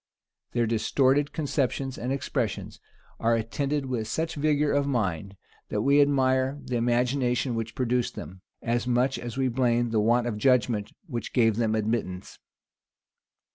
Their 0.53 0.65
distorted 0.65 1.31
conceptions 1.31 1.95
and 1.95 2.11
expressions 2.11 2.79
are 3.19 3.35
attended 3.35 3.85
with 3.85 4.07
such 4.07 4.33
vigor 4.33 4.71
of 4.71 4.87
mind, 4.87 5.37
that 5.69 5.83
we 5.83 6.01
admire 6.01 6.57
the 6.59 6.75
imagination 6.75 7.53
which 7.53 7.75
produced 7.75 8.15
them, 8.15 8.41
as 8.63 8.87
much 8.87 9.19
as 9.19 9.37
we 9.37 9.47
blame 9.47 9.91
the 9.91 9.99
want 10.01 10.25
of 10.25 10.39
judgment 10.39 10.91
which 11.05 11.33
gave 11.33 11.57
them 11.57 11.75
admittance. 11.75 12.39